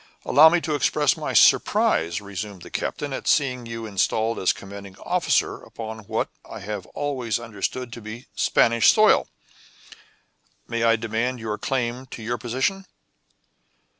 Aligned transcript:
"Allow 0.25 0.49
me 0.49 0.59
to 0.61 0.73
express 0.73 1.15
my 1.15 1.33
surprise," 1.33 2.21
resumed 2.21 2.63
the 2.63 2.71
captain, 2.71 3.13
"at 3.13 3.27
seeing 3.27 3.67
you 3.67 3.85
installed 3.85 4.39
as 4.39 4.51
commanding 4.51 4.95
officer 5.05 5.61
upon 5.61 5.99
what 6.05 6.29
I 6.43 6.59
have 6.61 6.87
always 6.95 7.39
understood 7.39 7.93
to 7.93 8.01
be 8.01 8.25
Spanish 8.33 8.91
soil. 8.91 9.27
May 10.67 10.81
I 10.81 10.95
demand 10.95 11.39
your 11.39 11.59
claim 11.59 12.07
to 12.07 12.23
your 12.23 12.39
position?" 12.39 12.87